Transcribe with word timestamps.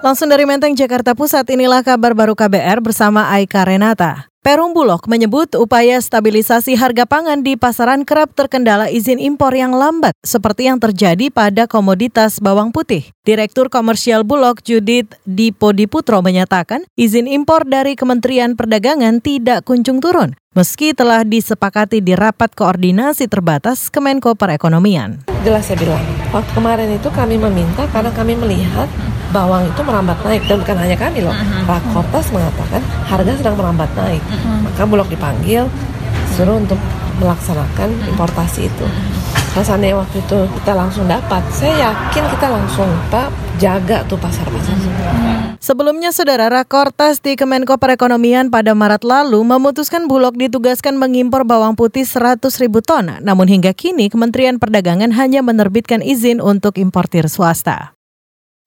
Langsung 0.00 0.32
dari 0.32 0.48
Menteng, 0.48 0.72
Jakarta 0.72 1.12
Pusat, 1.12 1.52
inilah 1.52 1.84
kabar 1.84 2.16
baru 2.16 2.32
KBR 2.32 2.80
bersama 2.80 3.28
Aika 3.36 3.68
Renata. 3.68 4.32
Perum 4.40 4.72
Bulog 4.72 5.04
menyebut 5.04 5.52
upaya 5.60 6.00
stabilisasi 6.00 6.72
harga 6.72 7.04
pangan 7.04 7.44
di 7.44 7.60
pasaran 7.60 8.08
kerap 8.08 8.32
terkendala 8.32 8.88
izin 8.88 9.20
impor 9.20 9.52
yang 9.52 9.76
lambat, 9.76 10.16
seperti 10.24 10.72
yang 10.72 10.80
terjadi 10.80 11.28
pada 11.28 11.68
komoditas 11.68 12.40
bawang 12.40 12.72
putih. 12.72 13.12
Direktur 13.28 13.68
Komersial 13.68 14.24
Bulog 14.24 14.64
Judith 14.64 15.12
Dipodiputro 15.28 16.24
menyatakan, 16.24 16.88
izin 16.96 17.28
impor 17.28 17.68
dari 17.68 17.92
Kementerian 17.92 18.56
Perdagangan 18.56 19.20
tidak 19.20 19.68
kunjung 19.68 20.00
turun, 20.00 20.32
meski 20.56 20.96
telah 20.96 21.28
disepakati 21.28 22.00
di 22.00 22.16
rapat 22.16 22.56
koordinasi 22.56 23.28
terbatas 23.28 23.92
Kemenko 23.92 24.32
Perekonomian. 24.32 25.29
Jelas 25.40 25.64
saya 25.64 25.80
bilang, 25.80 26.04
waktu 26.36 26.52
kemarin 26.52 26.88
itu 26.92 27.08
kami 27.08 27.40
meminta 27.40 27.88
karena 27.88 28.12
kami 28.12 28.36
melihat 28.36 28.84
bawang 29.32 29.64
itu 29.64 29.80
merambat 29.80 30.20
naik 30.20 30.44
dan 30.44 30.60
bukan 30.60 30.76
hanya 30.76 30.96
kami 31.00 31.24
loh. 31.24 31.32
Rakotas 31.64 32.28
mengatakan 32.28 32.84
harga 33.08 33.32
sedang 33.40 33.56
merambat 33.56 33.88
naik. 33.96 34.20
Maka 34.68 34.84
Bulog 34.84 35.08
dipanggil 35.08 35.64
suruh 36.36 36.60
untuk 36.60 36.76
melaksanakan 37.24 37.88
importasi 38.12 38.68
itu. 38.68 38.86
Seandainya 39.50 39.98
waktu 39.98 40.22
itu 40.22 40.38
kita 40.62 40.72
langsung 40.78 41.04
dapat, 41.10 41.42
saya 41.50 41.90
yakin 41.90 42.24
kita 42.32 42.46
langsung 42.48 42.86
Pak 43.10 43.28
jaga 43.58 44.06
tuh 44.06 44.16
pasar-pasar. 44.16 44.72
Sebelumnya, 45.60 46.14
Saudara 46.16 46.48
Rakortas 46.48 47.20
di 47.20 47.36
Kemenko 47.36 47.76
Perekonomian 47.76 48.48
pada 48.48 48.72
Maret 48.72 49.04
lalu 49.04 49.44
memutuskan 49.44 50.08
Bulog 50.08 50.38
ditugaskan 50.38 50.96
mengimpor 50.96 51.44
bawang 51.44 51.76
putih 51.76 52.08
100 52.08 52.40
ribu 52.62 52.80
ton. 52.80 53.20
Namun 53.20 53.50
hingga 53.50 53.76
kini 53.76 54.08
Kementerian 54.08 54.56
Perdagangan 54.56 55.12
hanya 55.12 55.44
menerbitkan 55.44 56.00
izin 56.00 56.40
untuk 56.40 56.80
importir 56.80 57.28
swasta. 57.28 57.99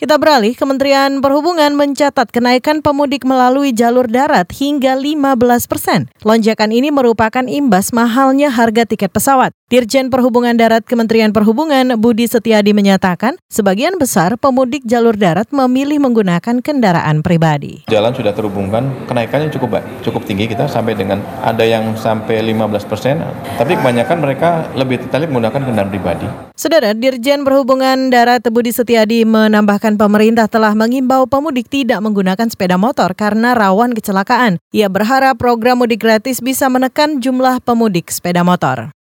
Kita 0.00 0.16
beralih, 0.16 0.56
Kementerian 0.56 1.20
Perhubungan 1.20 1.76
mencatat 1.76 2.32
kenaikan 2.32 2.80
pemudik 2.80 3.28
melalui 3.28 3.76
jalur 3.76 4.08
darat 4.08 4.48
hingga 4.48 4.96
15 4.96 5.68
persen. 5.68 6.08
Lonjakan 6.24 6.72
ini 6.72 6.88
merupakan 6.88 7.44
imbas 7.44 7.92
mahalnya 7.92 8.48
harga 8.48 8.88
tiket 8.88 9.12
pesawat. 9.12 9.52
Dirjen 9.68 10.08
Perhubungan 10.08 10.56
Darat 10.56 10.88
Kementerian 10.88 11.36
Perhubungan 11.36 12.00
Budi 12.00 12.24
Setiadi 12.24 12.72
menyatakan, 12.72 13.36
sebagian 13.52 14.00
besar 14.00 14.40
pemudik 14.40 14.88
jalur 14.88 15.20
darat 15.20 15.52
memilih 15.52 16.00
menggunakan 16.00 16.64
kendaraan 16.64 17.20
pribadi. 17.20 17.84
Jalan 17.92 18.16
sudah 18.16 18.32
terhubungkan, 18.32 19.04
kenaikannya 19.04 19.52
cukup 19.52 19.84
baik, 19.84 20.00
cukup 20.00 20.24
tinggi 20.24 20.48
kita 20.48 20.64
sampai 20.64 20.96
dengan 20.96 21.20
ada 21.44 21.60
yang 21.60 21.92
sampai 22.00 22.40
15 22.40 22.88
persen, 22.88 23.20
tapi 23.60 23.76
kebanyakan 23.76 24.16
mereka 24.16 24.64
lebih 24.80 25.04
tertarik 25.04 25.28
menggunakan 25.28 25.60
kendaraan 25.60 25.92
pribadi. 25.92 26.49
Saudara, 26.60 26.92
Dirjen 26.92 27.40
Perhubungan 27.40 28.12
Darat 28.12 28.44
Budi 28.52 28.68
Setiadi 28.68 29.24
menambahkan 29.24 29.96
pemerintah 29.96 30.44
telah 30.44 30.76
mengimbau 30.76 31.24
pemudik 31.24 31.72
tidak 31.72 32.04
menggunakan 32.04 32.52
sepeda 32.52 32.76
motor 32.76 33.16
karena 33.16 33.56
rawan 33.56 33.96
kecelakaan. 33.96 34.60
Ia 34.68 34.92
berharap 34.92 35.40
program 35.40 35.80
mudik 35.80 36.04
gratis 36.04 36.44
bisa 36.44 36.68
menekan 36.68 37.24
jumlah 37.24 37.64
pemudik 37.64 38.12
sepeda 38.12 38.44
motor. 38.44 38.92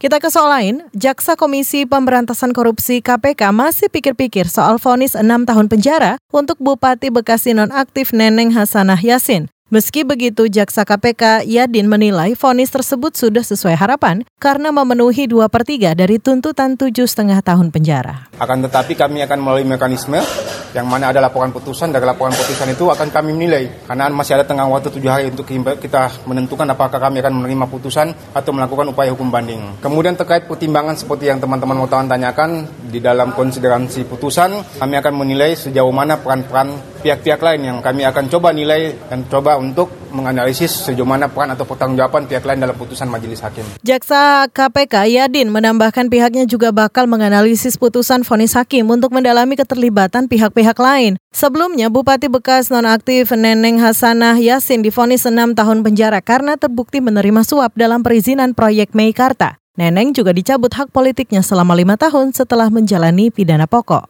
Kita 0.00 0.24
ke 0.24 0.32
soal 0.32 0.48
lain, 0.48 0.88
Jaksa 0.96 1.36
Komisi 1.36 1.84
Pemberantasan 1.84 2.56
Korupsi 2.56 3.04
KPK 3.04 3.52
masih 3.52 3.92
pikir-pikir 3.92 4.48
soal 4.48 4.80
vonis 4.80 5.12
6 5.12 5.20
tahun 5.44 5.68
penjara 5.68 6.16
untuk 6.32 6.56
Bupati 6.64 7.12
Bekasi 7.12 7.52
nonaktif 7.52 8.16
Neneng 8.16 8.56
Hasanah 8.56 9.04
Yasin. 9.04 9.52
Meski 9.66 10.06
begitu, 10.06 10.46
Jaksa 10.46 10.86
KPK 10.86 11.42
Yadin 11.42 11.90
menilai 11.90 12.38
vonis 12.38 12.70
tersebut 12.70 13.18
sudah 13.18 13.42
sesuai 13.42 13.74
harapan 13.74 14.22
karena 14.38 14.70
memenuhi 14.70 15.26
dua 15.26 15.50
per 15.50 15.66
3 15.66 15.98
dari 15.98 16.22
tuntutan 16.22 16.78
tujuh 16.78 17.02
setengah 17.02 17.42
tahun 17.42 17.74
penjara. 17.74 18.30
Akan 18.38 18.62
tetapi 18.62 18.94
kami 18.94 19.26
akan 19.26 19.42
melalui 19.42 19.66
mekanisme 19.66 20.22
yang 20.70 20.86
mana 20.86 21.10
ada 21.10 21.18
laporan 21.18 21.50
putusan, 21.50 21.90
dari 21.90 22.06
laporan 22.06 22.30
putusan 22.30 22.78
itu 22.78 22.86
akan 22.86 23.10
kami 23.10 23.34
menilai. 23.34 23.90
Karena 23.90 24.06
masih 24.06 24.38
ada 24.38 24.46
tengah 24.46 24.70
waktu 24.70 24.86
tujuh 24.86 25.10
hari 25.10 25.34
untuk 25.34 25.50
kita 25.50 26.14
menentukan 26.30 26.70
apakah 26.70 27.02
kami 27.02 27.18
akan 27.18 27.34
menerima 27.34 27.66
putusan 27.66 28.14
atau 28.38 28.54
melakukan 28.54 28.94
upaya 28.94 29.10
hukum 29.18 29.34
banding. 29.34 29.82
Kemudian 29.82 30.14
terkait 30.14 30.46
pertimbangan 30.46 30.94
seperti 30.94 31.26
yang 31.26 31.42
teman-teman 31.42 31.74
wartawan 31.82 32.06
tanyakan, 32.06 32.70
di 32.88 33.02
dalam 33.02 33.34
konsideransi 33.34 34.06
putusan, 34.06 34.78
kami 34.78 34.94
akan 34.98 35.14
menilai 35.14 35.58
sejauh 35.58 35.90
mana 35.90 36.18
peran-peran 36.18 36.74
pihak-pihak 37.02 37.38
lain 37.38 37.60
yang 37.62 37.78
kami 37.78 38.02
akan 38.02 38.26
coba 38.26 38.50
nilai 38.50 38.94
dan 39.06 39.26
coba 39.30 39.54
untuk 39.58 40.10
menganalisis 40.10 40.88
sejauh 40.88 41.06
mana 41.06 41.28
peran 41.28 41.52
atau 41.52 41.68
pertanggungjawaban 41.68 42.26
pihak 42.26 42.42
lain 42.46 42.62
dalam 42.62 42.74
putusan 42.74 43.06
majelis 43.06 43.44
hakim. 43.44 43.62
Jaksa 43.84 44.48
KPK 44.48 45.06
Yadin 45.12 45.52
menambahkan 45.52 46.08
pihaknya 46.08 46.48
juga 46.48 46.72
bakal 46.72 47.04
menganalisis 47.06 47.76
putusan 47.76 48.24
vonis 48.24 48.56
hakim 48.56 48.88
untuk 48.88 49.12
mendalami 49.12 49.54
keterlibatan 49.54 50.26
pihak-pihak 50.26 50.78
lain. 50.80 51.20
Sebelumnya, 51.36 51.92
Bupati 51.92 52.32
Bekas 52.32 52.72
nonaktif 52.72 53.28
Neneng 53.36 53.76
Hasanah 53.76 54.40
Yasin 54.40 54.80
difonis 54.80 55.28
6 55.28 55.52
tahun 55.52 55.84
penjara 55.84 56.24
karena 56.24 56.56
terbukti 56.56 57.04
menerima 57.04 57.44
suap 57.44 57.76
dalam 57.76 58.00
perizinan 58.00 58.56
proyek 58.56 58.96
Meikarta. 58.96 59.60
Neneng 59.76 60.16
juga 60.16 60.32
dicabut 60.32 60.72
hak 60.72 60.88
politiknya 60.88 61.44
selama 61.44 61.76
lima 61.76 62.00
tahun 62.00 62.32
setelah 62.32 62.72
menjalani 62.72 63.28
pidana 63.28 63.68
pokok. 63.68 64.08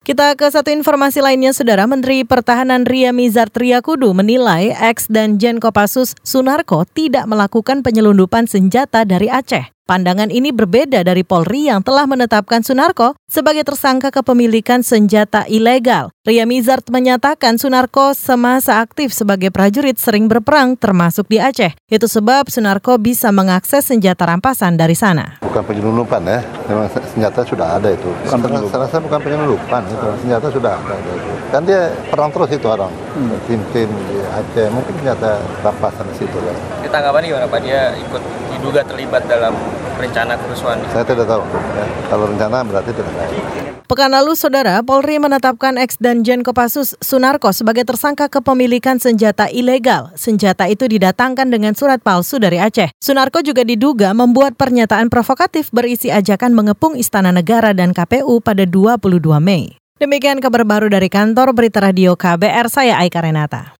Kita 0.00 0.32
ke 0.32 0.48
satu 0.48 0.72
informasi 0.72 1.20
lainnya, 1.20 1.52
Saudara 1.52 1.84
Menteri 1.84 2.24
Pertahanan 2.24 2.88
Ria 2.88 3.12
Mizar 3.12 3.52
Triakudu 3.52 4.16
menilai 4.16 4.72
ex 4.72 5.04
dan 5.12 5.36
Jen 5.36 5.60
Kopassus 5.60 6.16
Sunarko 6.24 6.88
tidak 6.88 7.28
melakukan 7.28 7.84
penyelundupan 7.84 8.48
senjata 8.48 9.04
dari 9.04 9.28
Aceh. 9.28 9.68
Pandangan 9.90 10.30
ini 10.30 10.54
berbeda 10.54 11.02
dari 11.02 11.26
Polri 11.26 11.66
yang 11.66 11.82
telah 11.82 12.06
menetapkan 12.06 12.62
Sunarko 12.62 13.18
sebagai 13.26 13.66
tersangka 13.66 14.14
kepemilikan 14.14 14.86
senjata 14.86 15.50
ilegal. 15.50 16.14
Ria 16.22 16.46
Mizard 16.46 16.86
menyatakan 16.94 17.58
Sunarko 17.58 18.14
semasa 18.14 18.78
aktif 18.78 19.10
sebagai 19.10 19.50
prajurit 19.50 19.98
sering 19.98 20.30
berperang 20.30 20.78
termasuk 20.78 21.26
di 21.26 21.42
Aceh. 21.42 21.74
Itu 21.90 22.06
sebab 22.06 22.46
Sunarko 22.46 23.02
bisa 23.02 23.34
mengakses 23.34 23.82
senjata 23.90 24.30
rampasan 24.30 24.78
dari 24.78 24.94
sana. 24.94 25.42
Bukan 25.42 25.66
penyelundupan 25.66 26.22
ya, 26.22 26.38
memang 26.70 26.86
senjata 27.10 27.42
sudah 27.42 27.82
ada 27.82 27.90
itu. 27.90 28.14
Bukan 28.30 28.46
penyelundupan. 28.46 28.70
Saya 28.70 28.86
rasa 28.86 29.02
bukan 29.02 29.18
penyelundupan, 29.26 29.80
itu. 29.90 30.06
senjata 30.22 30.46
sudah 30.54 30.72
ada. 30.78 30.94
Itu. 31.02 31.34
Kan 31.50 31.66
dia 31.66 31.90
perang 32.06 32.30
terus 32.30 32.54
itu 32.54 32.66
orang, 32.70 32.94
hmm. 32.94 33.42
tim-tim 33.50 33.90
di 34.06 34.22
Aceh, 34.38 34.70
mungkin 34.70 34.94
senjata 35.02 35.42
rampasan 35.66 36.06
di 36.14 36.22
situ. 36.22 36.38
Kan. 36.38 36.54
Ditanggapan 36.86 37.26
gimana 37.26 37.50
Pak? 37.50 37.58
Dia 37.66 37.90
ikut 37.98 38.22
diduga 38.60 38.84
terlibat 38.84 39.24
dalam 39.24 39.56
rencana 39.96 40.36
kerusuhan? 40.36 40.76
Saya 40.92 41.02
tidak 41.08 41.24
tahu. 41.24 41.42
Ya. 41.48 41.84
Kalau 42.12 42.24
rencana 42.28 42.60
berarti 42.60 42.92
tidak 42.92 43.12
tahu. 43.16 43.32
Pekan 43.90 44.14
lalu, 44.14 44.38
Saudara, 44.38 44.78
Polri 44.86 45.18
menetapkan 45.18 45.74
ex 45.74 45.98
dan 45.98 46.22
Jen 46.22 46.46
Kopassus 46.46 46.94
Sunarko 47.02 47.50
sebagai 47.50 47.82
tersangka 47.82 48.30
kepemilikan 48.30 49.02
senjata 49.02 49.50
ilegal. 49.50 50.14
Senjata 50.14 50.70
itu 50.70 50.86
didatangkan 50.86 51.50
dengan 51.50 51.74
surat 51.74 51.98
palsu 51.98 52.38
dari 52.38 52.62
Aceh. 52.62 52.94
Sunarko 53.02 53.42
juga 53.42 53.66
diduga 53.66 54.14
membuat 54.14 54.54
pernyataan 54.54 55.10
provokatif 55.10 55.74
berisi 55.74 56.06
ajakan 56.06 56.54
mengepung 56.54 56.94
Istana 56.94 57.34
Negara 57.34 57.74
dan 57.74 57.90
KPU 57.90 58.38
pada 58.38 58.62
22 58.62 59.26
Mei. 59.42 59.74
Demikian 59.98 60.38
kabar 60.38 60.62
baru 60.62 60.86
dari 60.86 61.10
kantor 61.10 61.50
Berita 61.50 61.82
Radio 61.82 62.14
KBR, 62.14 62.70
saya 62.70 62.94
Aika 63.02 63.18
Renata. 63.26 63.79